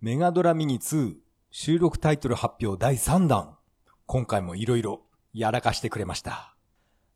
[0.00, 1.16] メガドラミニ2
[1.50, 3.56] 収録タイトル発表第3弾。
[4.06, 4.98] 今回も色々
[5.32, 6.54] やらかしてくれました。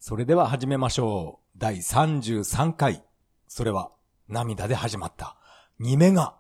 [0.01, 1.59] それでは始めましょう。
[1.59, 3.05] 第33回。
[3.47, 3.93] それは
[4.27, 5.37] 涙で始まった。
[5.81, 6.35] 2メガ。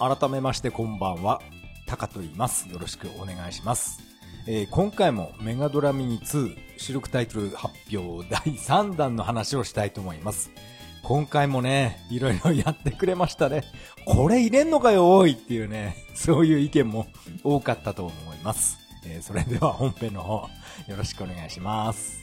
[0.00, 1.42] 改めましてこんばんは。
[1.86, 2.70] タカと言います。
[2.70, 4.00] よろしくお願いします。
[4.46, 10.50] えー今回もメガドラミニ2収録タイトル発表第3弾の話をしたいと思います。
[11.02, 13.64] 今回もね、いろいろやってくれましたね。
[14.06, 17.06] これ入れんのかよ、おいっていうね、そういう意見も
[17.44, 18.78] 多かったと思います。
[19.04, 20.48] えーそれでは本編の方、
[20.88, 22.19] よろしくお願いします。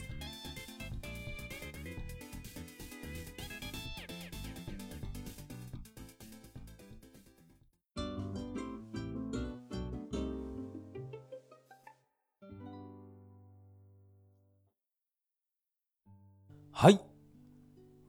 [16.80, 17.00] はい。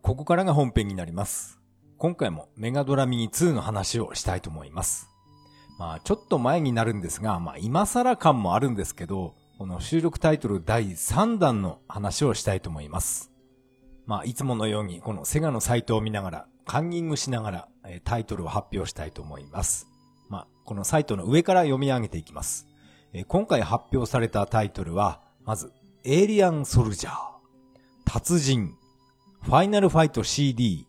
[0.03, 1.59] ここからが本編になります。
[1.97, 5.09] 今回もメガドラミニ2の話をしたいと思います。
[5.79, 13.31] まあちょっと前になるんですが、まあ今更感もあるんですけど、この収録タイトル第3弾の話をしたいと思います。
[14.05, 17.67] まあいつものようにこのセガのサイトを見ながら、カンニングしながら
[18.03, 19.87] タイトルを発表したいと思います。
[20.29, 22.67] まあこのサイトの上から読み上げていきます。
[23.29, 25.73] 今回発表されたタイトルは、まず、
[26.03, 27.38] エイリアンソルジャー。
[28.11, 28.73] 達人、
[29.43, 30.87] ファイナルファイト CD、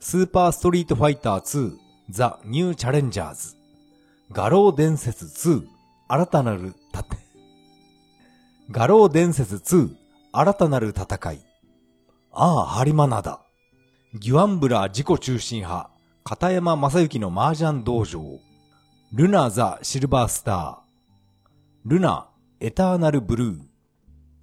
[0.00, 1.76] スーパーストリートファイター2、
[2.10, 3.54] ザ・ニューチャレンジャーズ、
[4.32, 5.64] 画廊伝説2、
[6.08, 7.18] 新たなるたて、
[8.68, 9.94] 画廊伝説2、
[10.32, 11.46] 新たなる戦い、
[12.32, 13.40] ああ、ハリマナだ、
[14.18, 15.88] ギュアンブラー自己中心派、
[16.24, 18.40] 片山正幸の麻雀道場、
[19.12, 20.78] ルナ・ザ・シルバースター、
[21.84, 23.60] ルナ・エターナル・ブルー、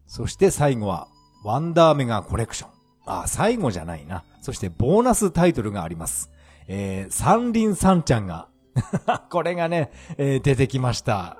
[0.07, 1.10] そして最後は、
[1.43, 2.69] ワンダーメガコレクション。
[3.05, 4.23] あ、最後じゃないな。
[4.41, 6.29] そしてボーナスタイトルがあります。
[6.67, 8.47] えー、三輪三ちゃんが、
[9.29, 11.37] これがね、えー出てきました。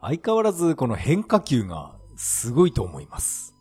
[0.00, 3.54] 相変わらずこの変化球がすごいと思います。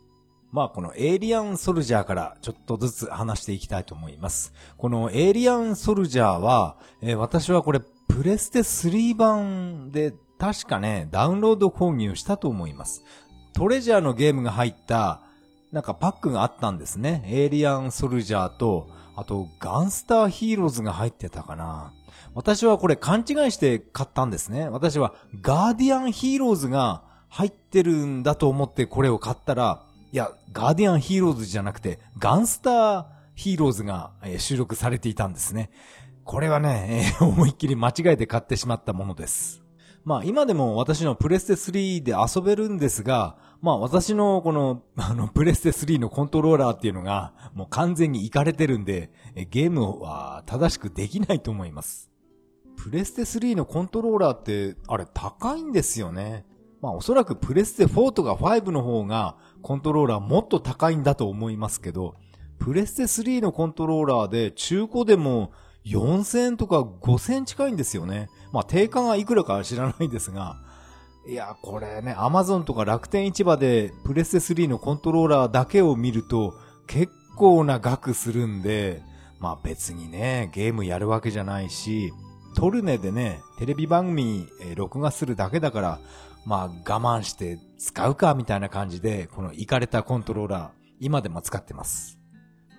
[0.51, 4.53] まあこのエイリアンソルジャーからちょっとずつ話していきたいと思います。
[4.77, 13.03] このエイリアンソルジャーは、えー私はこれプレステ3版で確かね、ダウンロード購入したと思います。
[13.53, 15.21] トレジャーのゲームが入った、
[15.71, 17.23] なんかパックがあったんですね。
[17.25, 21.93] エイリアンソルジャーと、あとガンスターヒーローズが入ってたかな。
[22.33, 24.69] 私はこれ勘違いして買ったんですね。
[24.69, 33.05] 私はガーディアンヒーローズが入ってるんだと思ってこれを買ったら、いや、ガーディアンヒーローズじゃなくて、ガンスター
[33.35, 35.71] ヒーローズが収録されていたんですね。
[36.25, 39.61] これはね、思いっきり間違えて買ってしまったものです。
[40.03, 49.11] まあ今でも私のプレステ3で遊べるんですが、まあ私のこの、 あの、プレステ3のコントローラーっていうのが、もう完全にいかれてるんで、
[49.49, 52.11] ゲームは正しくできないと思います。
[52.75, 56.45] プレステ3のコントローラーって、あれ高いんですよね。
[56.81, 62.15] まあおそらくプレステ4とか5の方が、コントローラーもっと高いんだと思いますけど、
[62.57, 65.51] プレステ3のコントローラーで中古でも
[65.85, 68.29] 4000円とか5000円近いんですよね。
[68.51, 70.57] まあ定価がいくらかは知らないですが、
[71.27, 76.55] いや、これね、アマゾンとか楽天市場でプレステ3のコントローラーだけを見ると
[76.87, 79.03] 結構な額するんで、
[79.39, 82.11] まあ別にね、ゲームやるわけじゃないし、
[82.55, 85.99] トルネでね、テレビ番組、えー録画するだけだから、
[86.45, 92.17] まあ我慢して使うかみたいな感じで、このイかれたコントローラー、今でも使ってます。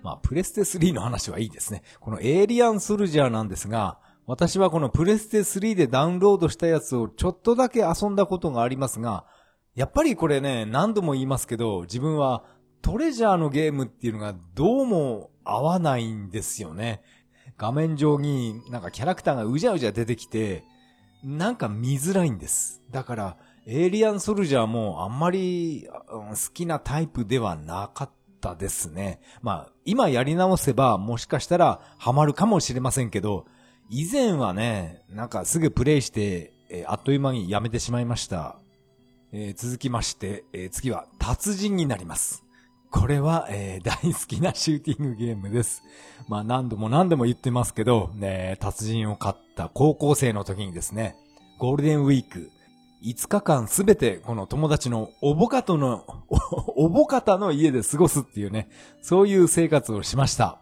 [0.03, 1.81] まあ、プレステ3の話はいいですね。
[2.01, 9.25] このエイリアンソルジャーなんですが、私はこのプレステ3でダウンロードしたやつをちょっとだけ遊んだことがありますが、
[9.75, 12.43] やっぱりこれね、何度も言いますけど、自分は
[12.81, 17.01] トレジャーのゲームっていうのがどうも合わないんですよね。
[17.57, 20.63] 画面上になんかキャラクターがうじゃうじゃ出てきて、
[21.23, 22.81] なんか見づらいんです。
[22.91, 28.09] だから、エイリアンソルジャーもあんまり好きなタイプではなかっ
[28.41, 29.21] たですね。
[29.41, 33.45] まあ、今やり直せばもしかしたらハマるかもしれませんけど、
[33.89, 38.57] 以前はね、なんかすぐプレイして、えーあっという間にやめてしまいました。
[39.31, 42.43] えー続きまして、えー次は達人になります。
[42.89, 45.83] これは、えー大好きなシューティングゲームです。
[46.27, 51.15] まあ何度も何度も言ってますけど、ね、達人を買った高校生の時にですね、
[51.59, 52.51] ゴールデンウィーク、
[53.03, 56.05] 5日間すべてこの友達のおぼかとの、
[56.75, 58.69] お おぼかたの家で過ごすっていうね、
[59.01, 60.59] そういう生活をしました。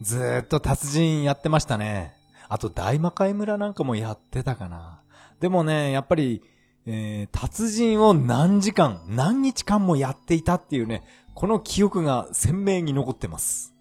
[0.00, 2.16] ずっと達人やってましたね。
[2.52, 5.00] あと大魔界村なんかもやってたかな。
[5.40, 6.42] でもね、やっぱり、
[6.84, 11.02] えー、達人を何時間、何日間もやっていたっていうね、
[11.32, 13.74] この記憶が鮮明に残ってます。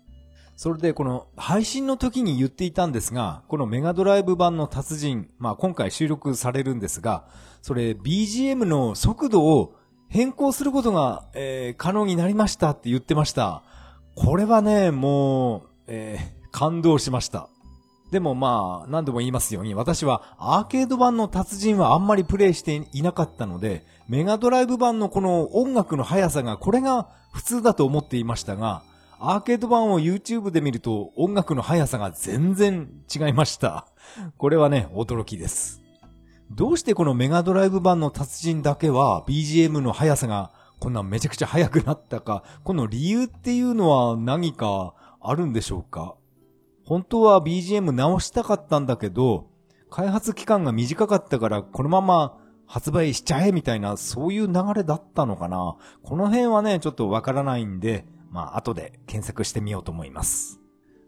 [0.56, 7.25] それでこの配信の時に言っていたんですが、このメガドライブ版の達人、まあ今回収録されるんですが、
[7.62, 9.75] それ BGM の速度を
[10.07, 13.63] 変更することが、えー、可能になりましたって言ってました。
[14.15, 17.50] これはね、もう、えー、感動しました。
[18.12, 28.84] でもまあ、何度も言いますように、私はアーケード版の達人はあんまりプレイしていなかったので、メガドライブ版のこの音楽の速さがこれが普通だと思っていましたが、
[29.22, 33.88] アーケード版を YouTube で見ると音楽の速さが全然違いました。
[34.38, 35.81] これはね、驚きです。
[36.50, 46.16] どうしてこのメガドライブ版の達人だけは BGM の速さがこんなめちゃくちゃ速くなったか、この理由っていうのは何かあるんでしょうか？
[46.91, 49.47] 本当は BGM 直したかったんだけど、
[49.89, 60.59] 開発期間が短かったからこのまま発売しちゃえみたいな、そういう流れだったのかなこの辺はね、ちょっとわからないんで、まあ後で検索してみようと思います。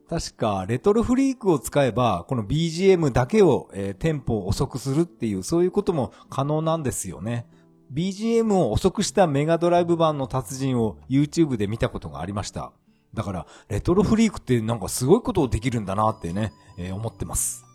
[0.09, 7.45] 確か、レトロフリークを使えば、この BGM だけを、えー、テンポを遅くするっていう、そういうことも可能なんですよね。
[7.91, 12.71] BGM を遅くしたメガドライブ版の達人を YouTube で見たことがありました。
[13.13, 17.65] だから、レトロフリークってなんかすごいことをできるんだなってね、えー、思ってます。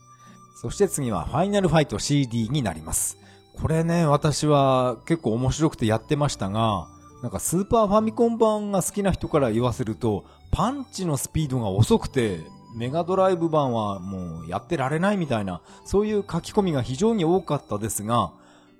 [0.61, 3.19] そして次はファイナルファイト CD になります。
[3.61, 6.89] これね、私は結構面白くてやってましたが、
[7.23, 12.41] なんかスーパーファミコン版が好きな人から言わせると、パンチのスピードが遅くて、
[12.77, 18.33] メガドライブ版はもうやってられないみたいな、そういう書き込みが非常に多かったですが、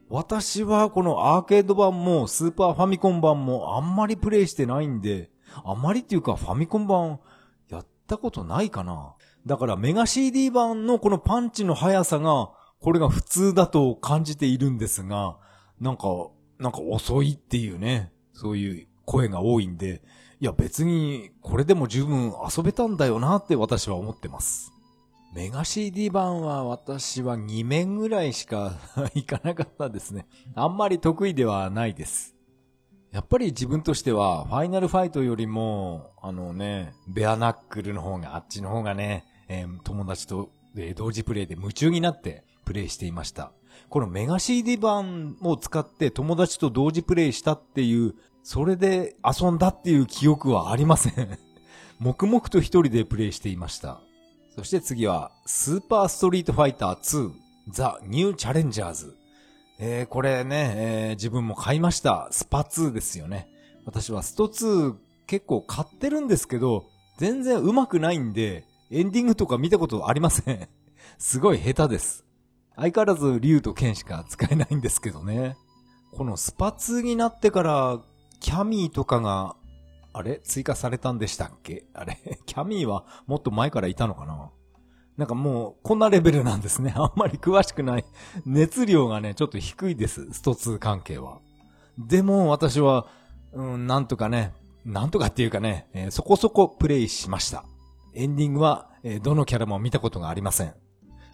[0.09, 5.31] 私はこのアーケード版もスーパーファミコン版もあんまりプレイしてないんで、
[5.65, 7.21] あまりっていうかファミコン版
[7.69, 9.15] やったことないかな。
[9.47, 12.51] だからメガ CD 版のこのパンチの速さが、
[12.81, 15.37] これが普通だと感じているんですが、
[15.81, 16.29] なんか、
[16.59, 20.03] なんか遅いっていうね、そういう声が多いんで、
[20.41, 24.73] いや別にこれでも十分遊べたんだよなって私は思ってます。
[25.35, 28.79] メガ CD 版は私は2面ぐらいしか
[29.15, 30.27] 行かなかったですね。
[30.55, 32.38] あんまり得意ではないです。
[33.13, 43.53] やっぱり自分としては、ファイナルファイトよりも、あのね、ベアナックルの方が、あっちの方がね、えー、友達と、えー、同時プレイで夢中になってプレイしていました。
[43.89, 51.39] このメガ CD 版を使って友達と同時プレイしたっていう、それで遊んだっていう記憶はありません。
[51.99, 54.01] 黙々と一人でプレイしていました。
[54.55, 57.33] そして次は、スーパーストリートファイター2、
[57.71, 59.17] ザ・ニューチャレンジャーズ。
[59.81, 62.29] えー、これね、えー、自分も買いました。
[62.33, 63.49] スパ2ですよね。
[63.85, 64.97] 私はスト2
[65.27, 66.85] 結構買ってるんですけど、
[67.19, 70.69] 全然上手くないんで、エンディングとか見たことありません。
[71.19, 72.25] すごい下手です。
[72.75, 75.57] 相変わらず竜と剣しか使えないんですけどね。
[76.13, 78.01] このスパ2になってから、
[78.41, 79.57] キャミーとかが、
[80.13, 80.41] あれ？
[80.43, 81.85] 追加されたんでしたっけ？
[81.95, 82.19] あれ？
[82.47, 84.51] キャミーはもっと前からいたのかな？
[85.19, 86.95] なんかもう、こんなレベルなんですね。
[86.97, 88.05] あんまり詳しくない。
[88.47, 90.33] 熱量がね、ちょっと低いです。
[90.33, 91.39] スト2関係は。
[91.99, 93.09] でも、私は、
[93.53, 94.53] うん、なんとかね、
[94.85, 97.65] なんとかっていうかね、えー、そこそこプレイしました。
[98.15, 100.75] エンディングは、えー、どのキャラも見たことがありません。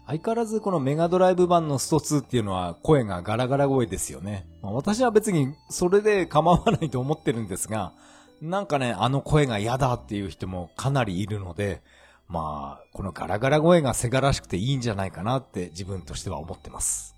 [0.07, 4.47] 相変わらずこのメガドライブ版のスト2っていうのは声がガラガラ声ですよね。
[4.63, 7.93] まあ、私は別にそれで構わないと思ってるんですが、
[8.41, 11.81] なんかね、あの声が嫌だっていう人もかなりいるので、
[12.27, 17.15] まあ、このガラガラ声がセガらしくていいんじゃないかなって自分としては思ってます。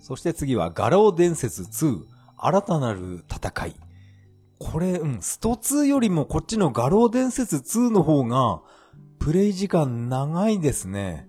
[0.00, 2.00] そして次はガロー伝説2、
[2.36, 3.76] 新たなる戦い。
[4.58, 8.60] これ、うん、スト2よりもこっちのガロー伝説2の方が、
[9.18, 11.28] プレイ時間長いですね。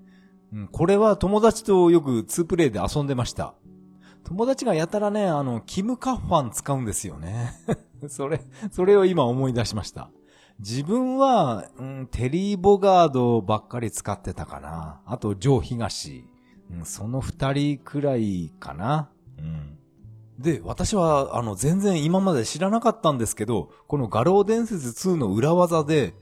[0.54, 3.54] うん、これは友達とよく2プレイで遊んでました。
[4.24, 7.54] 友達がやたらね、あの、キムカッファン使うんですよね。
[8.08, 10.10] それ、それを今思い出しました。
[10.60, 15.02] 自分は、うん、テリー・ボガードばっかり使ってたかな。
[15.06, 16.26] あと、ジョー・東。
[16.72, 19.10] うん、その二人くらいかな。
[19.38, 19.78] うん。
[20.40, 26.14] で、私は、あの、全然今まで知らなかったんですけど、この画廊伝説2の裏技で、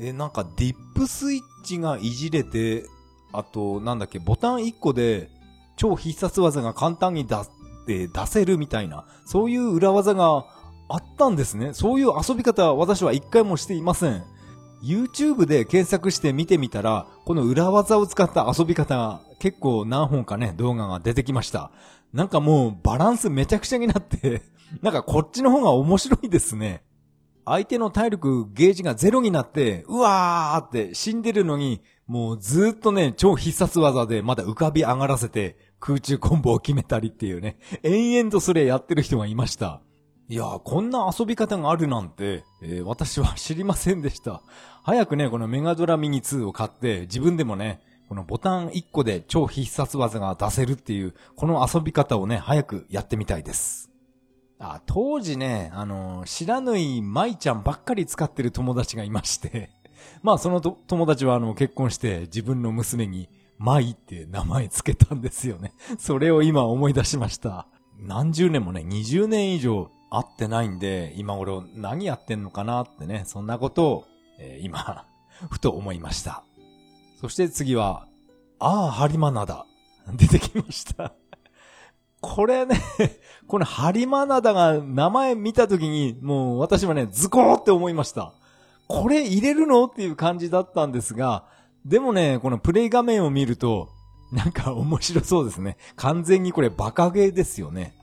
[0.00, 2.84] え、なんかディップスイッチがいじれて、
[3.32, 5.30] あと、なんだっけ、ボタン1個で、
[5.76, 7.36] 超必殺技が簡単に出、
[7.86, 10.46] 出せるみたいな、そういう裏技が
[10.90, 11.72] あったんですね。
[11.72, 14.24] そういう遊び方は私は一回もしていません。
[14.82, 21.70] YouTube で検索して見てみたら、この裏技を使った遊び方、結構何本かね、動画が出てきました。
[22.12, 24.42] なんかもうバランスめちゃくちゃになって
[24.82, 26.82] なんかこっちの方が面白いですね。
[27.44, 39.80] 相手の体力、ゲージがゼロになって、うわーって死んでるのに、もうずっとね、超必殺技でまだ浮かび上がらせて空中コンボを決めたりっていうね、延々とそれやってる人がいました。
[40.30, 44.42] いやー、こんな遊び方があるなんて、えー、私は知りませんでした。
[44.84, 53.90] 早くね、このメガドラミニ2を買って、自分でもね、このボタン1個で超必殺技が出せるっていう、この遊び方をね、早くやってみたいです。
[54.60, 59.70] あ、当時ね、あのー、知らぬい舞ちゃんばっかり使ってる友達がいまして
[60.22, 65.72] まあその友達はあの結婚して自分の娘に舞って名前つけたんですよね。
[65.98, 67.66] それを今思い出しました。
[67.98, 74.04] 何十年もね、20年以上会ってないんで、今頃何やってんのかなってね、そんなことを、
[74.38, 75.06] えー、今、
[75.50, 76.42] ふと思いました。
[77.20, 78.06] そして次は、
[78.58, 79.66] ああ、ハリマナダ。
[80.14, 81.12] 出てきました
[82.20, 82.80] これね、
[83.46, 88.34] このハリマナダが名前見たときに、もう私はね、ズコーって思いました。
[88.88, 91.46] これ入れるのっていう感じだったんですが、
[91.86, 93.88] でもね、このプレイ画面を見ると、
[94.32, 95.76] なんか面白そうですね。
[95.96, 97.94] 完全にこれバカゲーですよね。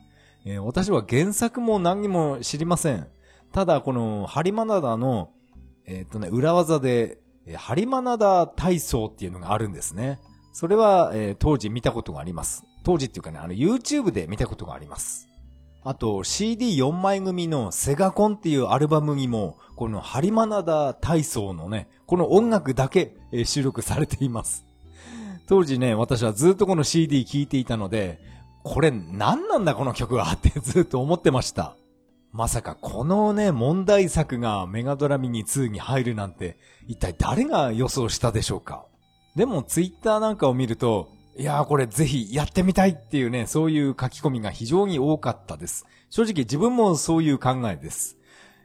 [0.50, 3.06] えー、私は原作も何にも知りません。
[3.51, 5.32] ただ、このハリマナダの、
[5.86, 10.20] えっ、とね、裏技で、え、ハリマナダ体操っていうのがあるんですね。
[10.54, 12.63] それは、えー、当時見たことがあります。
[12.86, 15.27] 当時っていうかね、あの YouTube で見たことがあります。
[15.84, 24.66] あと CD4 枚組のセガコンっていうアルバムにも、このハリマナダ体操のね、この音楽だけ収録されています。
[25.46, 28.37] 当時ね、私はずっとこの CD 聴いていたので、
[28.67, 31.77] これ何なんだこの曲はってずっと思ってました。
[32.33, 38.86] まさかこのね、問題作がメガドラミニ2に入るなんて、一体誰が予想したでしょうか
[39.38, 41.07] でもツイッターなんかを見ると、
[41.38, 45.86] いやーこれぜひやってみたいっていうね、そういう書き込みが非常に多かったです。
[46.09, 48.17] 正直自分もそういう考えです。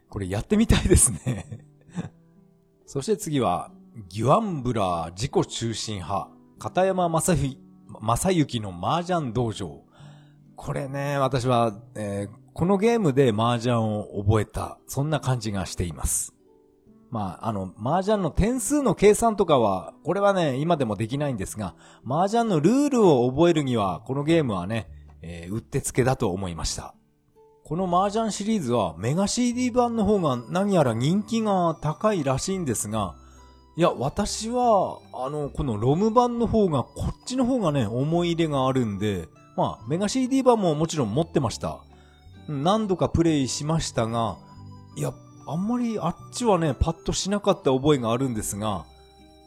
[0.08, 1.46] これやってみたいですね
[2.86, 3.70] そして次は、
[4.08, 6.28] ギュアンブラー自己中心派、
[6.58, 7.58] 片山正幸
[8.00, 9.84] 正幸の麻雀道場。
[10.64, 16.34] これね、私は、えー、このゲームで麻雀を覚えた、そんな感じがしています。
[17.10, 21.74] まあ、あの、麻雀の点数の計算とかは、これはね、今でもできないんですが、
[22.08, 24.88] 麻雀のルールを覚えるには、このゲームはね、
[25.20, 26.94] えー、うってつけだと思いました。
[27.64, 33.16] この麻雀シリーズはメガ CD 版の方が何やら人気が高いらしいんですが、
[33.76, 39.26] いや、私は、あの、このロム版の方が、こっちの方がね、思い入れがあるんで、
[39.62, 41.84] まあ、メガ CD 版ももちろん持ってました。
[42.48, 44.36] 何度かプレイしましたが、
[44.96, 45.14] いや、
[45.46, 48.86] あんまりあっちはね、パッとしなかった覚えがあるんですが、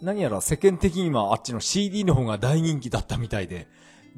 [0.02, 3.68] 何やら世間的にはあっちの CD の方が大人気だったみたいで、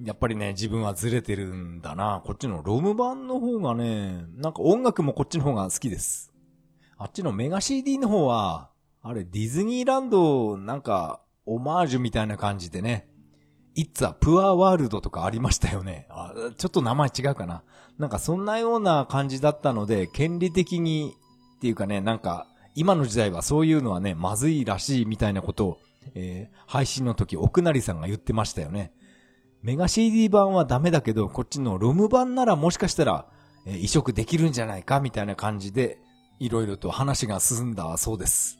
[0.03, 2.21] やっぱりね、自分はずれてるんだな。
[2.23, 6.31] こっちのロム版の方がね、なんか音楽もこっちの方が好きです。
[6.95, 8.69] あっちのメガ CD の方は、
[9.01, 13.09] あれディズニーランドなんかオマージュみたいな感じでね、
[13.77, 16.07] It's a Poor World とかありましたよね。
[16.09, 17.61] あちょっと名前違うかな。
[17.99, 21.13] なんかそんなような感じだったので、権利的に
[21.57, 25.77] っていうかね、なんか、今の時代はそういうのはね、まずいらしいみたいなことを、
[26.15, 28.91] えー、配信の時、奥成さんが言ってましたよね。
[29.61, 33.27] メガ CD 版はダメだけど、こっちのロム版ならもしかしたら、
[33.65, 35.99] えー、移植できるんじゃないかみたいな感じで、
[36.39, 38.56] いろいろと話が進んだそうです。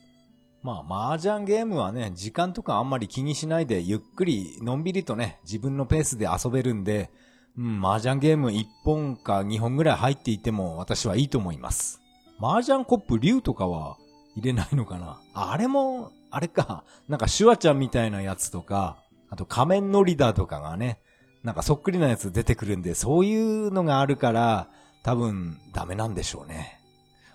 [0.67, 7.09] まあ、麻雀ゲームはね、時間とかあんまり気にしないで、ゆっくり、のんびりとね、自分のペースで遊べるんで、
[7.57, 12.01] うん、麻雀ゲーム1本か2本ぐらい入っていても私はいいと思います。
[12.41, 13.95] 麻雀コップ竜とかは
[14.35, 15.21] 入れないのかな？
[15.33, 18.97] あれも、あれか、なんかシュワちゃんみたいなやつとか、
[19.29, 20.99] あと仮面のリダーとかがね、
[21.43, 24.67] なんかそっくりなやつ出てくるんで、そういうのがあるから、
[25.03, 26.76] 多分ダメなんでしょうね。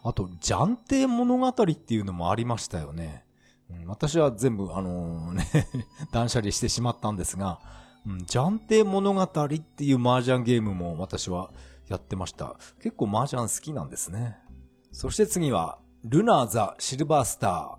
[0.02, 3.24] あと、暫定物語っていうのもありましたよね。
[3.70, 5.46] うん、私は全部、あのー、 ね
[6.12, 7.60] 断捨離してしまったんですが、
[8.06, 11.50] うん、暫定物語っていう麻雀ゲームも私は
[11.88, 12.56] やってました。
[12.82, 14.36] 結構麻雀好きなんですね。
[14.90, 17.78] そして次は、ルナーザ・シルバースタ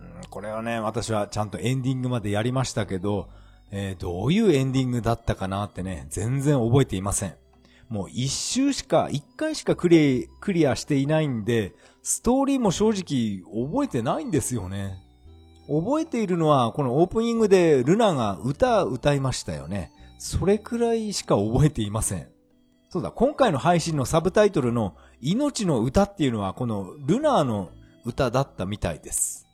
[0.00, 0.04] ー。
[0.04, 3.28] うん、これはね、私はちゃんとエンディングまでやりましたけど、
[3.72, 7.34] えー、どういうエンディングだったかなってね、全然覚えていません。
[7.90, 15.02] もう一周しか、一回しかクリクリアしていないんで、ストーリーも正直覚えてないんですよね。
[15.68, 19.92] 覚えているのは、このオープニングでルナが歌歌いましたよね。
[20.18, 22.28] それくらいしか覚えていません。
[22.90, 27.70] そうだ、今回の配信のサブタイトルの命の歌っていうのはこのルナの
[28.04, 29.48] 歌だったみたいです。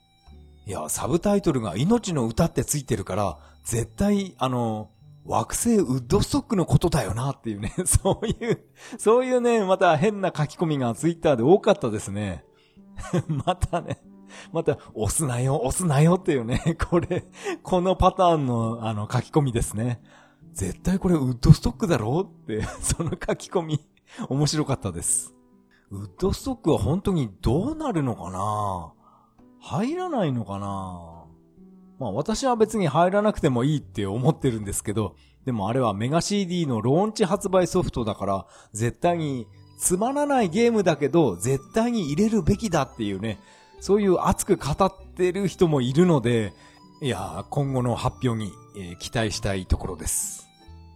[0.67, 4.89] いや、サブタイトルが命の歌ってついてるから、絶対、あの、
[5.27, 8.63] 惑星ウッドストックのことだよなっていうね、 そういう、
[8.97, 12.45] そういうね、また変な書き込みがツイッターで多かったですね。
[13.27, 14.01] またね、
[14.51, 17.27] また、押すなよ、押すなよっていうね、 これ、
[17.61, 20.01] このパターンの、あの、書き込みですね。
[20.53, 23.87] 絶対これウッドストックだろうって、その書き込み、
[24.29, 25.35] 面白かったです。
[25.91, 28.93] ウッドストックは本当にどうなるのかな？
[29.59, 31.16] 入らないのかな？
[31.99, 39.47] まあ私は別に入らなくてもいいって思ってるんですけど、でもあれはメガ CD のローンチ発売ソフトだから、絶対に
[39.79, 43.39] つまらないゲームだけど、絶対に入れるべきだっていうね、
[43.79, 46.53] そういう熱く語ってる人もいるので、
[47.01, 50.47] いや今後の発表に、えー、期待したいところです。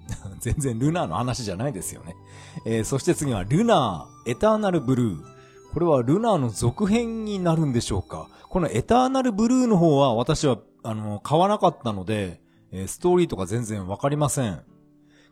[0.39, 2.15] 全然ルナーの話じゃないですよね。
[2.65, 5.23] えー、そして次はルナー、エターナルブルー。
[5.73, 14.63] これはルナーの続編になるんでしょうかこのエターナルブルーの方は私は、あの、買わなかったので、えストーリーとか全然わかりません。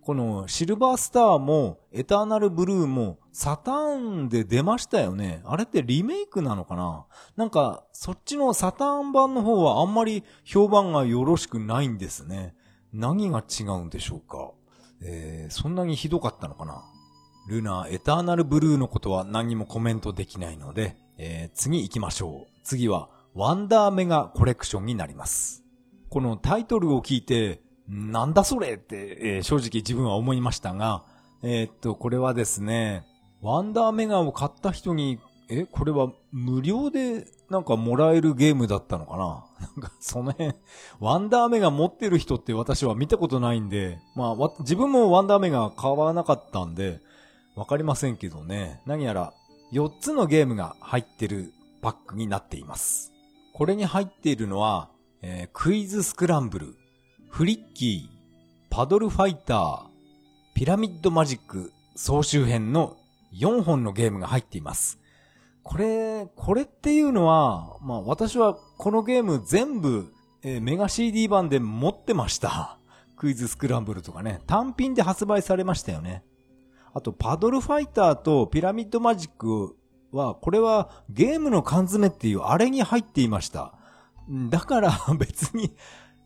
[0.01, 5.41] このシルバースターもエターナルブルーもサターンで出ましたよね。
[5.45, 7.05] あれってリメイクなのかな？
[7.35, 12.55] なんかそっちのサターン版の方はあんまり評判がよろしくないんですね。
[12.91, 14.51] 何が違うんでしょうか？
[15.03, 16.81] えー、そんなにひどかったのかな？
[17.47, 22.59] ルナエターナルブルーのことは何もコメントできないので、えー、次行きましょう。
[22.63, 25.63] 次はワンダーメガコレクションになります。
[26.09, 31.03] このタイトルを聞いて、なんだそれって、えー、正直自分は思いましたが、
[31.43, 33.05] えー、っと、これはですね、
[33.41, 35.19] ワンダーメガを買った人に、
[35.49, 39.45] え、これは無料でなんかもらえるゲームだったのかな？
[39.77, 40.53] なんかその辺、
[40.99, 46.99] ワンダーメガ持ってる人って私は見たことないんで、まあ、自分もワンダーメガ買わなかったんで、
[47.55, 49.33] わかりませんけどね、何やら
[49.71, 53.11] 4つのゲームが入ってるパックになっています。
[53.59, 54.89] これに入っているのは、
[55.21, 56.77] えー、クイズスクランブル、
[57.27, 58.09] フリッキー、
[58.69, 59.81] パドルファイター、
[60.55, 62.95] ピラミッドマジック総集編の
[63.33, 64.97] 4本のゲームが入っています。
[65.61, 70.09] これ、これっていうのは、まあ私はこのゲーム全部、
[70.41, 72.77] えー、メガ CD 版で持ってました。
[73.17, 76.23] クイズスクランブルとかね、単品で発売されましたよね。
[76.93, 79.75] あと、パドルファイターとピラミッドマジック
[80.11, 83.73] は、これはゲームの缶詰っていうあれに入っていました。
[84.49, 85.73] だから 別に、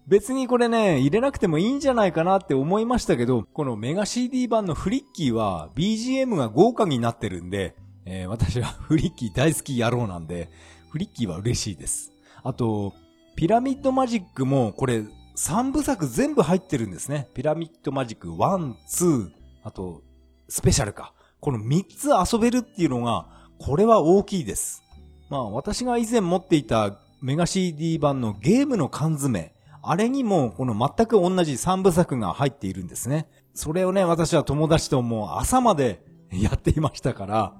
[0.08, 10.50] 別にこれね、入れなくてもいいんじゃないかなって思いましたけど、このメガ CD 版のフリッキーは BGM が豪華になってるんで、えー、私は フリッキー大好き野郎なんで、
[10.90, 12.12] フリッキーは嬉しいです。
[12.44, 12.94] あと、
[13.36, 15.04] ピラミッドマジックもこれ
[15.36, 17.30] 3部作全部入ってるんですね。
[17.34, 19.32] ピラミッドマジック1、2、
[19.64, 20.02] あと、
[20.50, 21.14] スペシャルか。
[21.40, 23.28] この3つ遊べるっていうのが、
[23.60, 24.84] これは大きいです。
[25.30, 33.28] まあ私が以前持っていたメガ CD 版のゲームの缶詰、あれにもこの全く同じ3部作が入っているんですね。
[33.54, 37.54] それをね、私は友達ともう朝まで やっていましたから、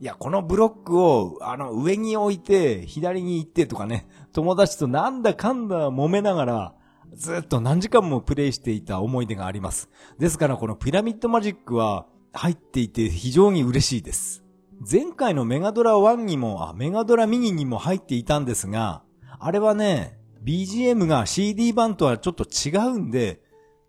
[0.00, 6.74] いや、このブロックを、あの、上に置いて、左に行ってとかね、友達となんだかんだ揉めながら、
[7.14, 9.90] ずっと何時間もプレイしていた思い出があります。
[10.18, 14.42] ですから、このピラミッドマジックは入っていて非常に嬉しいです。
[14.80, 19.02] 前回のメガドラ1にも、あ、メガドラミニにも入っていたんですが、
[19.38, 23.42] あれはね、BGM が CD 版とはちょっと違うんで、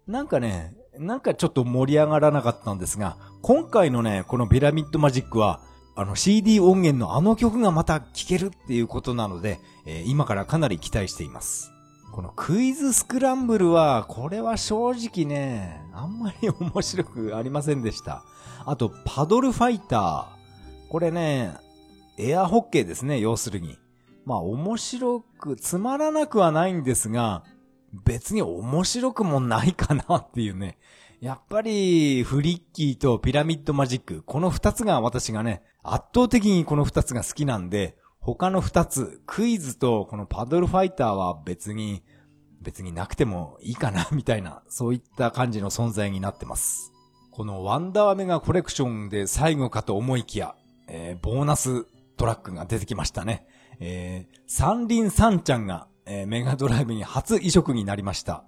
[0.06, 5.62] なんかね、なんかちょっと盛り上がらなかったんですが、今回のね、このピラミッドマジックは、
[5.96, 11.72] あの CD 音源のあの曲がまた聴けるっていうことなので、えー、今からかなり期待しています。
[12.12, 18.26] このクイズスクランブルは、これは正直ね、あんまり面白くありませんでした。
[18.66, 20.41] あと、パドルファイター。
[20.92, 21.54] これね、
[22.18, 23.78] エアホッケーですね、要するに。
[24.26, 27.46] まあ面白く、つまらなくはないんですが、
[28.04, 30.78] 別に面白くもないかなっていうね。
[31.22, 42.04] やっぱり、フリッキーとピラミッドマジック、この二つが私がね、圧倒的にこの二つが好きなんで、他の二つ、クイズとこのパドルファイターは別に、
[42.62, 46.92] 別になくてもいいかな、みたいな、そういった感じの存在になってます。
[47.32, 50.54] このワンダーメガコレクションで最後かと思いきや、
[50.94, 51.86] えー、ボーナス
[52.18, 53.48] トラックが出てきましたね。
[53.80, 58.44] えー、三輪サンちゃんが、えー、メガドライブに初移植になりました。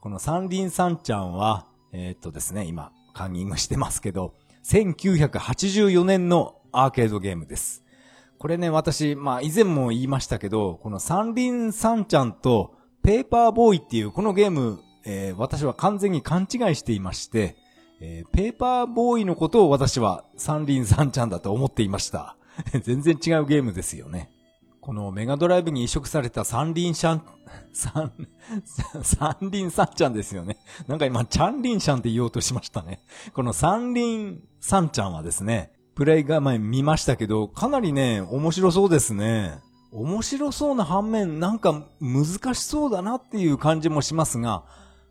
[0.00, 7.84] この三輪サンちゃんは、えー、っとですね、今、カンニングしてますけど、1984年のアーケードゲームです。
[8.38, 17.56] これね、私、まあ以前も言いましたけど、この三輪サンちゃんとペーパーボーイっていうこのゲーム、えー、私は完全に勘違いしていまして、
[18.00, 22.36] えー、ペーパーボーイのことを私は三輪サンちゃんだと思っていました。
[22.82, 24.30] 全然違うゲームですよね。
[24.80, 27.22] このメガドライブに移植された三輪シャン、
[27.72, 28.12] 三、
[29.02, 30.56] 三輪さんちゃんですよね。
[30.88, 33.02] なんか今、チャンリンシャンって言おうとしましたね。
[33.34, 39.58] この三輪さんちゃんはですね、プレイ画面見ましたけど、かなりね、面白そうですね。
[39.92, 44.64] 面白そうな反面、なんか難しそうだなっていう感じもしますが、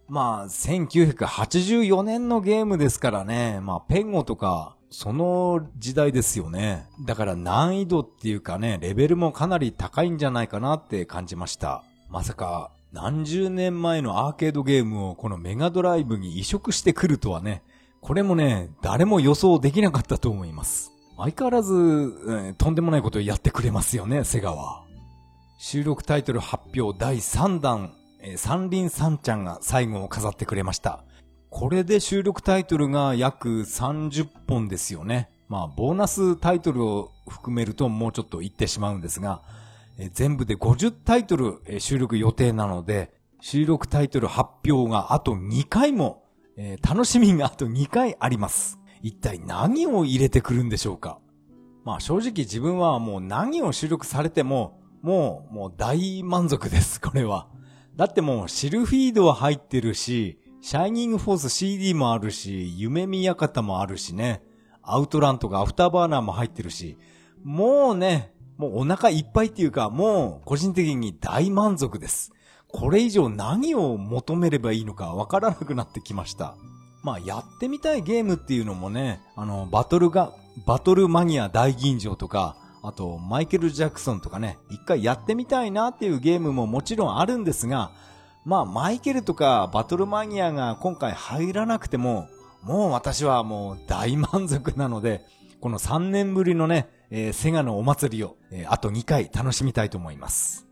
[0.10, 6.88] まあ、1984年のゲームですからね、まあ、ペンゴとか、その時代ですよね。
[7.06, 11.84] だから難易度っていうかね、レベルもかなり高いんじゃないかなって感じました。
[12.10, 17.62] まさか、何十年前のアーケードゲームをこのメガドライブに移植してくるとはね、
[18.02, 20.91] これもね、誰も予想できなかったと思います。
[21.17, 24.84] 相変わらず、えー、とんでもないことをやってくれますよね、セガは。
[25.60, 31.03] 収録タイトル発表第3弾、えー、三輪三ちゃんが最後を飾ってくれました。
[31.49, 35.29] これで収録タイトルが約30本ですよね。
[35.47, 39.41] まあ、ボーナスタイトルを含めるともうちょっと言ってしまうんですが、
[39.97, 46.23] えー、全部で50タイトル、えー、収録予定なので、収録タイトル発表があと2回も、
[46.55, 48.79] えー、楽しみがあと2回あります。
[49.01, 51.19] 一体何を入れてくるんでしょうか
[51.86, 57.47] まあ正直自分はもう何を収録されても、もう、もう大満足です、これは。
[57.99, 64.41] だってもうシルフィードは入ってるし、シャイニングフォース CD もあるし、夢見館もあるしね、
[64.81, 66.97] アウトランとかアフターバーナーも入ってるし、
[67.43, 72.31] もうね、もうお腹いっぱいっていうか、もう個人的に大満足です。
[72.69, 76.55] これ以上何を求めればいいのかわからなくなってきました。
[77.03, 80.31] まあ、やってみたいゲームっていうのもね、あの、バトルが、
[80.65, 87.92] バトルマニア大吟醸とか、あと、マイケル・ジャクソンとかね、一回やってみたいなっていうゲームももちろんあるんですが、
[88.46, 92.30] まあ、マイケルとかバトルマニアが今回入らなくても、
[92.63, 95.26] もう私はもう大満足なので、
[95.62, 100.68] この3年ぶりのね、えー、セガのお祭りを、えー、あと2回楽しみたいと思います。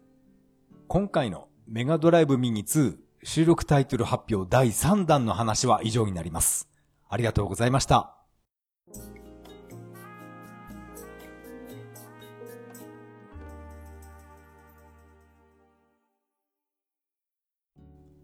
[0.88, 6.70] 今回のメガドライブミニ2収録タイトル発表第3弾の話は以上になります。
[7.10, 8.17] ありがとうございました。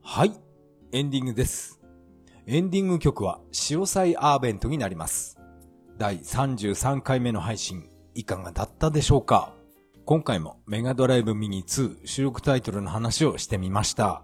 [0.06, 0.34] はい、
[0.92, 1.80] エンディングです。
[2.46, 5.40] エンディング曲は、潮祭アーベントになります。
[5.98, 9.54] 第33回目の配信、いかがだったでしょうか？
[10.06, 14.24] 今回もメガドライブミニ2収録タイトルの話をしてみました。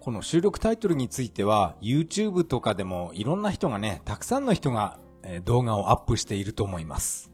[0.00, 4.98] この収録タイトルについては、YouTube とかでもいろんな人がね、たくさんの人が、
[5.44, 7.30] 動画をアップしていると思います。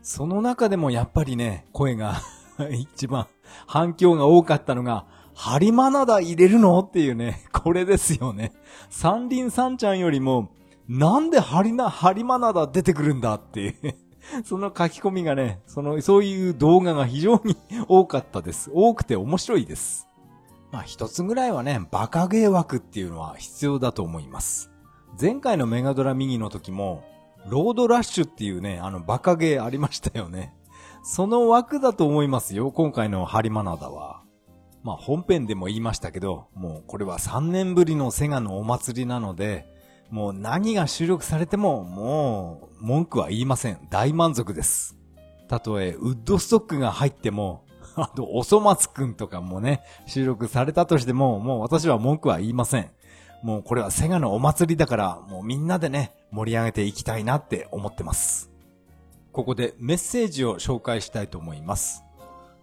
[0.00, 2.22] その中でもやっぱりね、声が
[2.70, 3.26] 一番
[3.66, 5.06] 反響が多かったのが、
[5.38, 6.80] ハリマナダ入れるの？
[6.80, 8.52] っていうね、 これですよね。
[8.88, 10.48] 三輪三ちゃんよりも、
[10.88, 13.74] なんでハリナ、ハリマナダ出てくるんだっていう
[14.44, 17.54] その書き込みがね、その、そういう動画が非常に
[17.86, 18.70] 多かったです。
[18.72, 20.08] 多くて面白いです。
[20.72, 24.70] まあ一つぐらいはね、バカゲー枠っていうのは必要だと思います。
[25.20, 27.04] 前回のメガドラミニの時も、
[27.46, 30.54] ロードラッシュっていうね、あのバカゲーありましたよね。
[31.02, 34.15] その枠だと思いますよ、今回のハリマナダは。
[34.86, 39.66] まあ本編でも言いましたけど、もうこれは3年ぶりのセガのお祭りなので、
[40.10, 43.80] もう何が収録されても、もう文句は言いません。
[43.90, 44.96] 大満足です。
[45.48, 47.64] たとえウッドストックが入っても、
[47.96, 52.88] あと、おそ松くんとかもね、収録されたとしても、もう私は文句は言いません。
[53.42, 58.52] もうこれはセガのお祭りだから、もうみんなでね、盛り上げていきたいなって思ってます。
[59.32, 62.04] ここでメッセージを紹介したいと思います。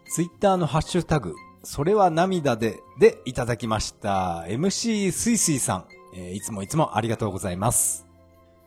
[0.08, 4.44] ツイッターのハッシュタグ、それは涙で、でいただきました。
[4.48, 8.06] MC すいすいさん、えー、いつもいつもありがとうございます。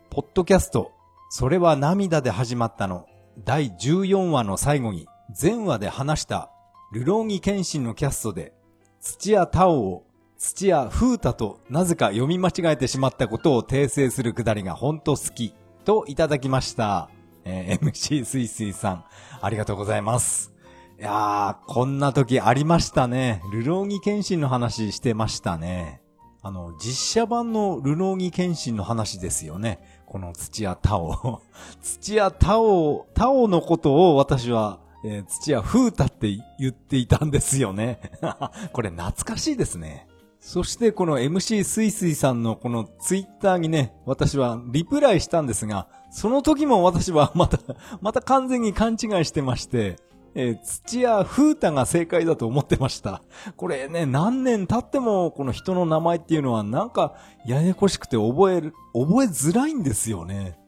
[0.08, 0.92] ポッドキャスト、
[1.28, 3.06] それは涙で始まったの、
[3.44, 5.06] 第14話の最後に、
[5.40, 6.50] 前話で話した
[6.90, 8.54] ルローギ剣心のキャストで、
[9.00, 10.06] 土屋太鳳を
[10.38, 15.54] 土屋風太となぜか読み間違えてしまったことを訂正するくだりがほんと好き
[15.84, 17.10] といただきました。
[17.44, 19.04] えー、MC すいすいさん、
[19.42, 20.55] ありがとうございます。
[20.98, 23.42] いやー、こんな時ありましたね。
[23.52, 26.00] ルローギ剣心の話してましたね。
[26.42, 29.78] あの、実写版のルローギ剣心の話ですよね。
[30.06, 31.42] この土屋太鳳。
[31.82, 38.00] 土屋太鳳、太鳳のことを私はえー、土屋風太って言っていたんですよね。
[38.72, 40.08] これ懐かしいですね。
[40.40, 47.58] そしてこの MC すいすいさんのこのツイッターにね、私はリプライしたんですが、その時も私はまた、
[48.00, 49.96] また完全に勘違いしてまして、
[50.38, 53.22] えー、土屋風太が正解だと思ってました。
[53.56, 57.14] これね、何年経ってもこの人の名前っていうのはなんか
[57.46, 60.58] ややこしくて覚える、覚えづらいんですよね。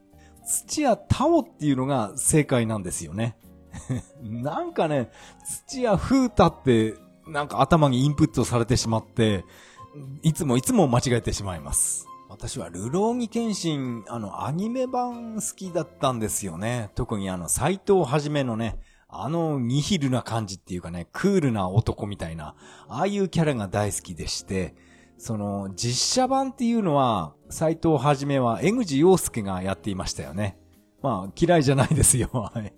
[0.46, 3.36] 土屋太鳳っていうのが正解なんですよね。
[4.22, 5.10] なんかね、
[5.66, 6.94] 土屋風太って、
[7.26, 9.44] なんか頭にインプットされてしまって、
[10.22, 12.06] いつもいつも間違えてしまいます。
[12.30, 16.90] 私はルローニケンシン、あの、アニメ版好きだったんですよね。
[16.94, 22.54] 特にあの、斎藤はじめのね、あのニヒルな感じっていうかね、クールな男みたいな、
[22.88, 24.74] ああいうキャラが大好きでして、
[25.16, 30.58] その、実写版っていうのは、斎藤はじめは江口洋介がやっていましたよね。
[31.02, 32.28] まあ、嫌いじゃないですよ。
[32.54, 32.72] はい。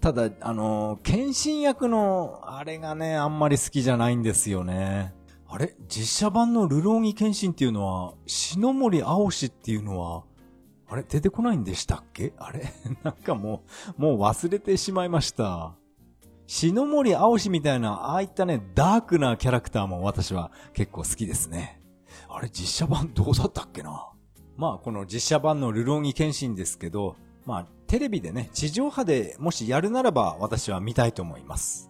[0.00, 5.14] ただ、あの、献身役の、あれがね、あんまり好きじゃないんですよね。
[5.48, 5.76] あれ？
[5.88, 10.24] 実写版のルローギ献身っていうのは、篠森青志っていうのは、
[10.88, 12.32] あれ出てこないんでしたっけ？
[12.38, 12.72] あれ？
[13.02, 13.62] なんかも
[13.98, 15.74] う、もう忘れてしまいました。
[16.46, 21.80] 篠森青志みたいな、ああいったね、ダークなキャラクターも私は結構好きですね。
[22.28, 24.08] あれ実写版どうだったっけな？
[24.56, 31.85] まあこの実写版のルローギ献身ですけど、まあテレビでね、地上波でもしやるならば私は見たいと思います。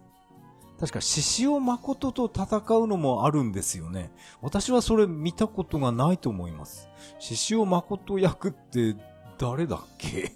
[0.79, 4.11] 確か獅子王誠と戦うのもあるんですよね。
[4.41, 6.89] 私はそれ見たことがないと思います。
[7.19, 8.95] 獅子王誠役って
[9.39, 10.31] 誰だっけ？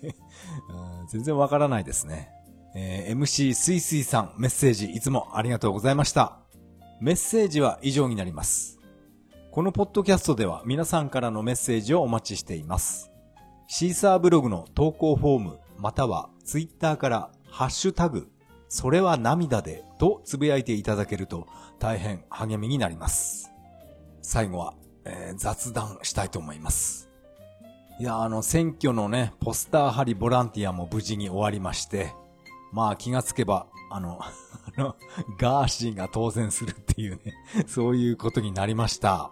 [1.10, 2.32] 全然わからないですね。
[2.74, 6.40] えー、MC すいすいさんメッセージいつもありがとうございました。
[7.00, 8.80] メッセージは以上になります。
[9.52, 13.12] このポッドキャストでは皆さんからのメッセージをお待ちしています。
[13.68, 18.32] シーサーブログの投稿フォームまたはツイッターからハッシュタグ
[18.72, 21.46] それは涙でとつぶやいていただけると
[21.78, 23.52] 大変励みになります。
[24.22, 27.10] 最後は、えー、雑談したいと思います。
[28.00, 32.14] いや、あの、選挙のね、ポスター貼りボランティアも無事に終わりまして、
[32.72, 34.96] まあ気がつけば、あの、 あの、
[35.38, 37.34] ガーシーが当選するっていうね、
[37.68, 39.32] そういうことになりました。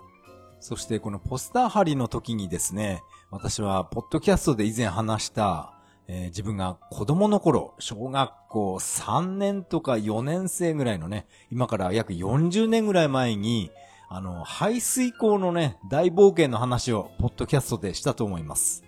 [0.60, 5.79] そしてこのポスター貼りの時にですね、私はポッドキャストで以前話した、
[6.12, 13.69] えー、自分が子供の頃、小学校3年とか4年生ぐらいのね、今から約40年ぐらい前に、
[14.10, 18.84] あの、排水溝のね、大冒険の話をポッドキャストでしたと思います。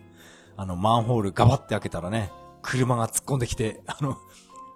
[0.57, 2.31] あの、マンホールガバって開けたらね、
[2.63, 4.17] 車が突っ込んできて、あの、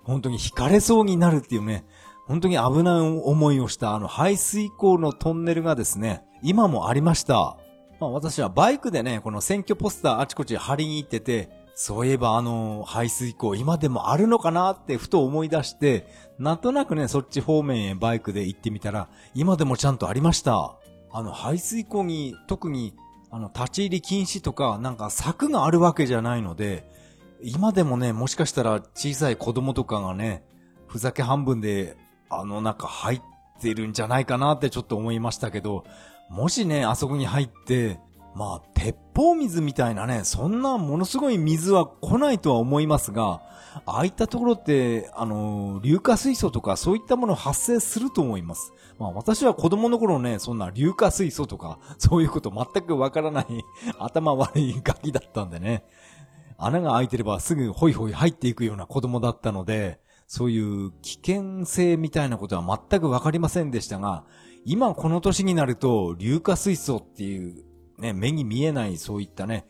[0.04, 1.84] 本当に惹かれそうになるっていうね、
[2.28, 7.58] 本当に危ない思いをしたあの排水溝のトンネルがですね、今もありました。
[8.00, 16.08] まあ私はバイクでね、この選挙ポスターあちこち貼りに行ってて、そういえばあの排水溝今でもあるのかなってふと思い出して、
[16.40, 20.78] なんとなくね、そっち方面へバイクで行ってみたら、今でもちゃんとありました。
[21.12, 22.94] あの排水溝に特に
[23.30, 26.90] あの立ち入り禁止とかなんか柵があるわけじゃないので、
[27.42, 30.44] 今でもね、もしかしたら小さい子供とかがね、
[30.88, 31.98] ふざけ半分で
[32.30, 33.22] あの中入っ
[33.62, 35.84] てるんじゃないかなってちょっと思いましたけど、
[36.30, 38.00] もしね、あそこに入って、
[38.36, 43.42] まあ、鉄砲水みたいなね、そんなものすごい水は来ないとは思いますが、
[43.86, 48.74] ああいったところって、あの、硫化水素とかそういったもの発生すると思います。
[49.00, 53.46] まあ私は子供の頃ね、そんな硫化水素とか、そういうこと全くわからない
[54.00, 55.86] 頭悪いガキだったんでね。
[56.58, 64.26] 穴が開いてればすぐホイホイ入っていくような子供だったので、そういう危険性みたいなことは全くわかりませんでしたが、
[64.66, 67.64] 今この年になると、硫化水素っていう、
[67.98, 69.68] ね、目に見えないそういったね、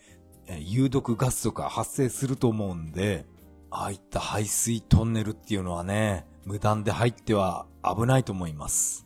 [0.60, 3.26] 有毒ガスとか発生すると思うんで、
[3.70, 9.06] ああいった排水トンネルっていうのはね、無断で入っては危ないと思います。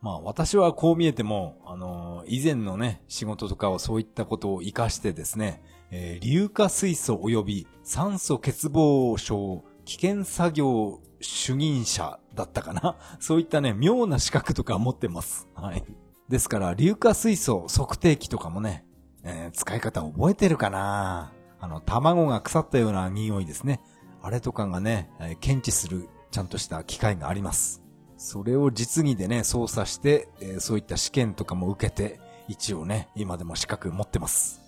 [0.00, 12.96] まあ私はこう見えても、あのー、以前のね、仕事とかをそういったことを活かしてですね、えー、硫化水素及び酸素欠乏症危険作業主任者だったかな？
[13.20, 15.48] そういったね、妙な資格とか持ってます。
[15.54, 15.84] はい。
[16.28, 18.84] ですから、硫化水素測定器とかもね、
[19.24, 23.80] えー、使い方覚えてるかなあの、卵が腐ったような匂いですね。
[24.22, 27.82] あれとかがね、えー、検知するちゃんとした機械があります。
[28.16, 34.60] それを実技でね、操作して、えー、そういった試験とかも受けて、一応ね、今でも資格持ってます。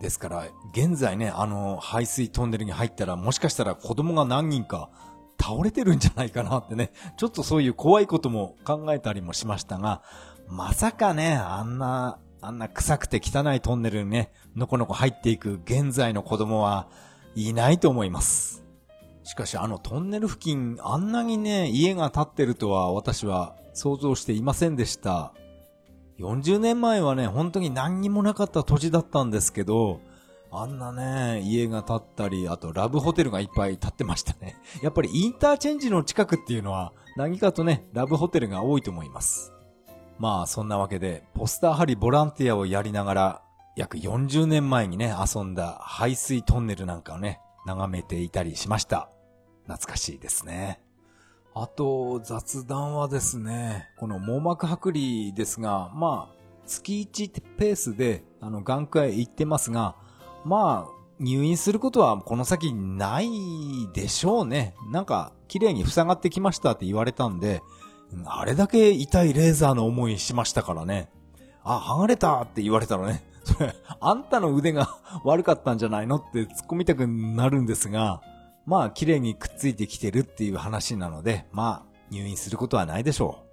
[0.00, 4.90] ですから、現在ね、あの、排水トンネルに入ったら、もしかしたら子供が何人か
[5.40, 10.02] 倒れてるんじゃないかなってね、ちょっとそういう怖いことも考えたりもしましたが、
[10.48, 16.88] まさかね、あんな、あんな臭くて汚いトンネルにね、のこのこ入っていく現在の子供は
[17.34, 18.64] いないと思います。
[19.24, 25.32] しかしあのトンネル付近、あんなにね、家が建ってるとは私は想像していませんでした。
[26.18, 30.00] 40年前はね、本当に何にもなかった土地だったんですけど、
[30.50, 34.56] あんなね、家が建ったり、あとラブホテルがいっぱい建ってましたね。
[34.80, 39.55] やっぱりインターチェンジの近くっていうのは、何かとね、ラブホテルが多いと思います。
[40.18, 43.42] まあ、そんなわけで、ポスター貼りボランティアをやりながら、
[43.76, 49.10] 約40年前にね、遊んだ排水トンネルなんかをね、眺めていたりしました。
[49.64, 50.80] 懐かしいですね。
[51.54, 59.96] あと、雑談はですね、この網膜剥離ですが、まあ、月1ペースで、あの、眼科へ行ってますが、
[60.44, 63.30] まあ、入院することはこの先ない
[63.94, 64.74] でしょうね。
[64.90, 67.62] なんか、綺麗に塞がってきましたって言われたんで、
[68.24, 71.08] あれだけ痛いレーザーの思いしましたからね。
[71.62, 74.88] あ、剥がれたって言われたらね、それ、あんたの腕が
[75.24, 78.22] 悪かったんじゃないのって突っ込みたくなるんですが、
[78.66, 83.46] まあ、綺麗にくっついてきてるっていう話なので、まあ、入院することはないでしょう。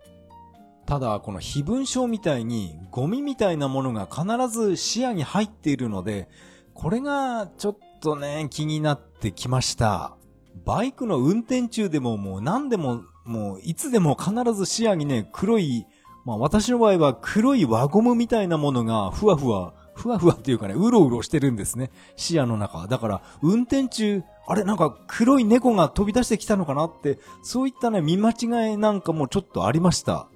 [0.85, 6.27] ただ、この非分症みたいにゴミみたいなものが必ず視野に入っているので、
[6.73, 10.17] これがちょっとね、気になってきました。
[10.65, 15.85] バイクの運転中でももう何でも、もういつでも必ず視野にね、黒い、
[16.25, 21.91] まあ私の場合は黒い輪ゴムみたいなものがふわふわ、ふわふわっていうかね、うろうろしてるんですね。
[22.15, 22.87] 視野の中。
[22.87, 30.27] だから運転中、あれなんか黒い猫が飛び出してきたのかなって、そういったね、見間違いなんかもちょっとありました。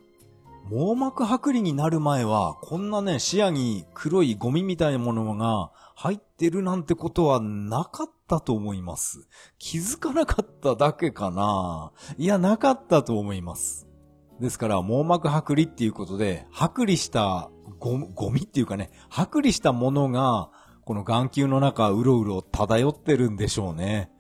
[0.70, 9.30] 網膜剥離になる前は、こんなね、視野に黒いゴミみたいなものが入ってるなんてことはなかったと思います。
[9.60, 13.88] 気づかなかっただけかないや、なかったと思います。
[14.42, 17.50] ですから、網膜剥離っていうことで、剥離した
[17.80, 20.50] ゴゴミっていうかね、剥離したものが、
[20.84, 24.12] この眼球の中うろうろ漂ってるんでしょうね。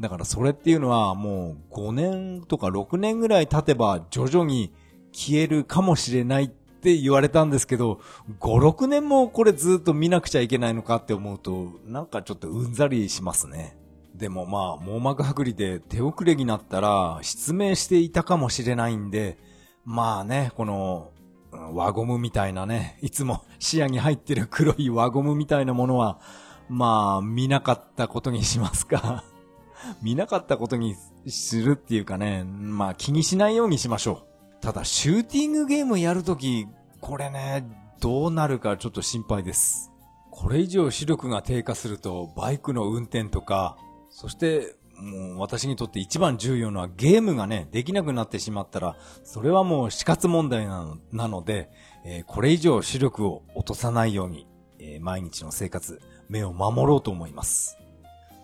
[0.00, 4.72] だからそれっていうのはもう5年とか6年ぐらい経てば徐々に
[5.12, 8.00] 消えるかもしれないって言われたんですけど、
[8.40, 13.76] 5、6年もこれずっと見なくちゃいけないのかって思うと、なんかちょっとうんざりしますね。
[14.14, 19.38] でもまあ、網膜剥離で手遅れになったら失明していたかもしれないんで、
[19.84, 21.12] まあね、この、
[21.52, 26.20] 輪ゴムみたいなね、いつも視野に入ってる黒い輪ゴムみたいなものは、
[26.68, 29.24] まあ、見なかったことにしますか。
[30.02, 30.96] 見なかったことに
[31.26, 34.31] するっていうかね、まあ気にしないようにしましょう。
[34.62, 36.68] ただ、シューティングゲームやるとき、
[37.00, 37.66] これね、
[38.00, 39.90] どうなるかちょっと心配です。
[40.30, 43.76] これ以上視力が低下すると、バイクの運転とか、
[44.08, 51.68] そして、もう私にとって一番重要なゲームがね、できなくなってしまったら、それはもう死活問題なのなので、
[52.04, 54.46] えー、これ以上視力を落とさないように、
[54.78, 57.78] えー、毎日の生活、目を守ろうと思います。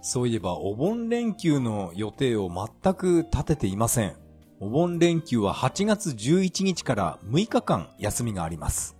[0.02, 4.27] そういえば、お盆連休の予定を全く立てていません。
[4.60, 8.96] お盆連休は8月11日から6日間休みがあります。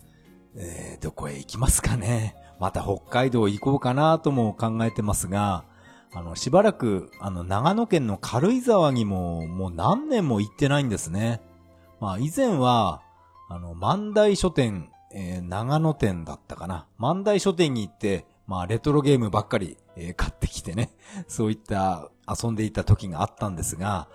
[0.57, 2.37] えー、どこへ行きますかね。
[2.61, 5.65] また北海道行こうかなとも考えてますが、
[6.15, 11.41] あの、しばらく、あの、長野県の軽井沢にも、もう何年も行ってないんですね。
[12.01, 13.03] まあ、以前は、
[13.49, 16.87] あの、万代書店、えー、長野店だったかな。
[16.99, 20.91] 万代書店に行って、まあ、レトロゲームばっかり、えー、買ってきてね、
[21.27, 24.09] そういった遊んでいた時があったんですが、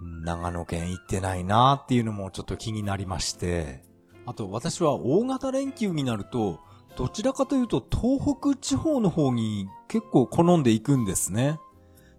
[0.00, 3.82] 長野県行ってないなっていうのもちょっと気になりまして、
[4.26, 6.60] あと私は大型連休になると、
[6.96, 11.58] どちらかというと東北地方の方に結構好んで行くんですね。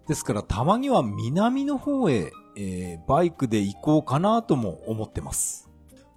[0.06, 5.66] ですからたまには南の方へ、えー、バイクで行こうかなとも思ってます。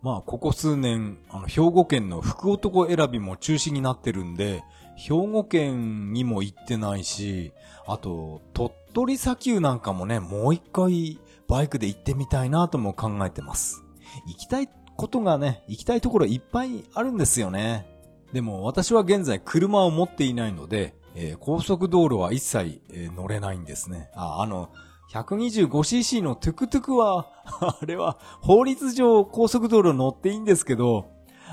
[0.01, 4.63] まあ、ここ数年、あの、兵庫県の福男選びも中止になってるんで、
[4.95, 7.51] 兵庫県にも行ってないし、
[7.85, 11.19] あと、鳥取砂丘なんかもね、もう一回
[11.49, 13.83] バイクで行ってみたいなとも考えてます。
[14.27, 17.87] 行きたいことがね、行きたいところいっぱいあるんですよね。
[18.31, 24.11] でも私は現在車を持っていないので、えー、高速道路は一切、えー、乗れないんですね。
[24.13, 24.69] あ、あの、
[25.11, 27.27] 125cc のトゥクトゥクは、
[27.81, 31.07] あれは法律上高速道路乗っていいんですけど、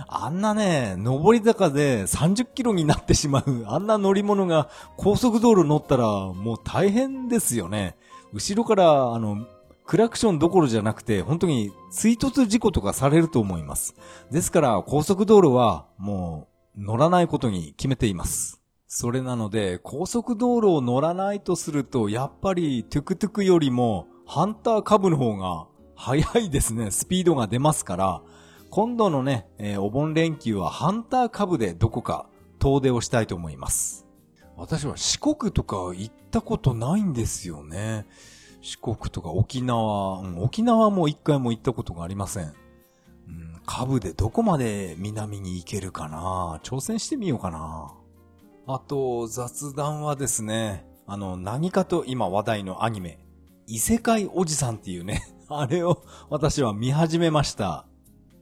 [0.09, 7.97] あんなね、上り坂で30キロになってしまう、あんな乗り物が高速道路乗ったらもう大変ですよね。
[8.35, 9.47] 後ろから、あの、
[9.87, 13.94] クラクションどころじゃなくて、本当に追突事故とかされると思います。
[14.33, 18.61] ですから、高速道路はもう乗らないことに決めています。
[18.88, 26.90] それなので、高速道路を乗らないとすると、やっぱりトゥクトゥクよりもハンター株の方が速いですね。
[26.90, 28.22] スピードが出ますから、
[28.70, 32.27] 今度のね、えー、お盆連休はハンター株でどこか
[32.59, 34.05] 遠出をしたいと思います。
[34.57, 38.07] 私は四国とか行ったことないんですよね。
[38.66, 42.46] 四国とか沖縄、うん、沖縄も一回も行ったことがありません。
[43.29, 47.94] うん、株でどこまで南に行けるかな挑戦してみようかな。
[48.67, 53.21] あと、雑談はですね、あの、何かと今話題のアニメ、
[53.69, 57.87] 異世界おじさんっていうね、 あれを私は見始めました。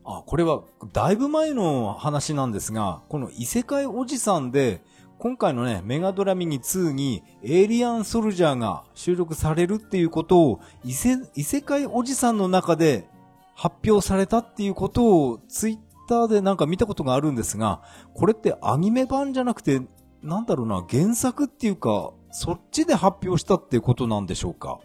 [0.07, 0.63] あ、これは
[0.95, 4.83] だいぶ前の話なんですが、この異世界おじさんで、
[5.25, 13.09] 今回のね、メガドラミニ2にエイリアンソルジャーが収録されるっていうことを異世異世界おじさんの中で
[13.55, 15.79] 発表されたっていうことをツイッ
[16.11, 17.81] ターでなんか見たことがあるんですが、
[18.13, 19.81] これってアニメ版じゃなくて
[20.23, 24.79] なんだろうな、原作っていうか、そっちで発表したってことなんでしょうか？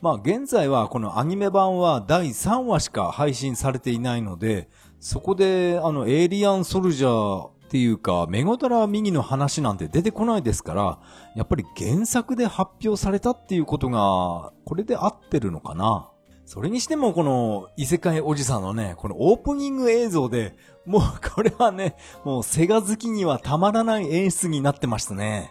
[0.00, 4.70] まあ現在はこのアニメ版は第3話しか配信されていないので、
[5.00, 10.98] そこであのエイリアンソルジャーっていうか、メゴドラミニの話なんて出てこないですから、
[11.34, 16.10] やっぱり原作で発表されたっていうことが、これで合ってるのかな
[16.44, 20.54] それにしてもこの異世界おじさんのね、このオープニング映像で、
[20.84, 21.02] もう
[21.34, 21.96] これはね、
[22.26, 25.50] もうセガ好きにはたまらない演出になってましたね。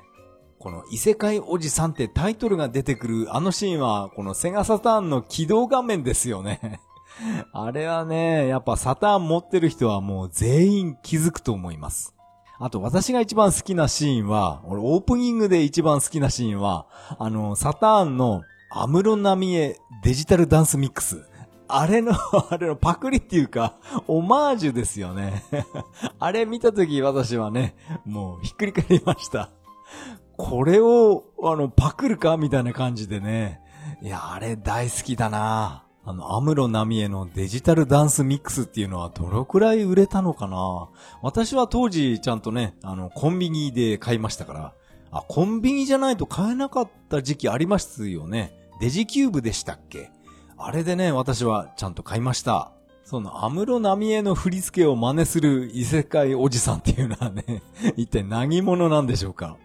[0.60, 6.82] この異世界おじさんってタイトルが出てくるあのシーンは、このセガサターンの起動画面ですよね。
[7.54, 12.16] あれはね、やっぱサターン持ってる人はもう全員気づくと思います。
[12.60, 16.86] あと私が一番好きなシーンは、俺オープニングで一番好きなシーンは、
[17.18, 21.28] あの、サターンのアムロナミエデジタルダンスミックス。
[21.68, 22.14] あれの、
[22.52, 25.44] あれのパクリっていうか、オマージュですよね。
[26.20, 29.50] あれ見たとき私はね、もうひっくり返りました。
[30.38, 33.60] これを、あの、パクるかみたいな感じでね。
[34.02, 40.90] いや、あれ大好きだなあの、アムロナミエのデジタルダンスミックスっていうのはどのくらい売れたのかな？
[41.22, 44.74] 私は当時ちゃんとね、あの、コンビニで買いましたから。
[45.12, 48.52] あ、コンビニじゃないと買えなかった時期ありますよね。
[48.80, 50.10] デジキューブでしたっけ？
[50.58, 52.72] あれでね、私はちゃんと買いました。
[53.04, 57.62] その、アムロナミエの振り付けを真似する異世界おじさんっていうのはね、
[57.96, 59.58] 一体何者なんでしょうか？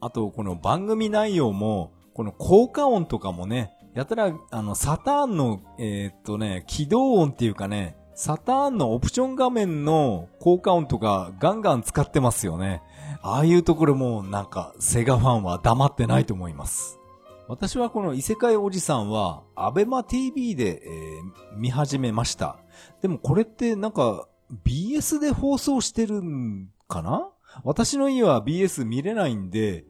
[0.00, 12.82] あと、この番組内容も、この効果音とかもね、やたら、あの、サターンの、えー、っとね、起動音っていうかね、サターンのオプション画面の効果音とかガンガン使ってますよね。
[13.22, 17.00] ああいうところもなんかセガファンは黙ってないと思います。
[17.48, 22.58] 私はこの異世界おじさんは、アベマ TV で、えー、見始めました。
[23.02, 24.28] でもこれってなんか
[24.64, 27.28] BS で放送してるんかな？
[27.64, 29.84] 私の家は BS 見れないんで、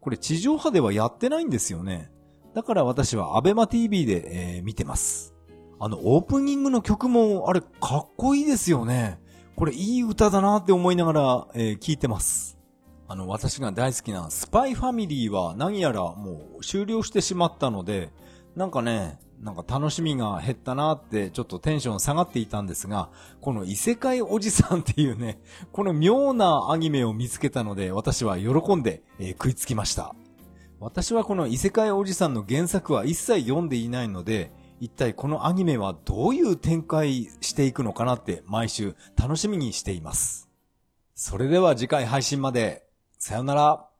[0.00, 2.10] これ地上波ではやってないんですよね。
[2.56, 5.34] だから私はアベマ TV で、えー、見てます。
[5.78, 9.20] あの、オープニングの曲も、あれ、かっこいいですよね。
[9.56, 12.56] これいい歌だなって思いながら、えー、聞いてます。
[13.08, 18.08] あの、私が大好きなスパイファミリーは何やらもう終了してしまったので、
[18.54, 23.10] なんかね、なんか楽しみが減ったなってちょっとテンション下がっていたんですが、
[23.42, 25.40] この異世界おじさんっていうね、
[25.72, 30.14] この妙なアニメを見つけたので私は喜んで、え、食いつきました。
[30.78, 40.50] 私はこの異世界おじさんの原作は一切読んでいないので、一体このアニメはどういう展開していくのかなって毎週楽しみにしています。
[41.14, 42.84] それでは次回配信まで
[43.18, 43.95] さよなら。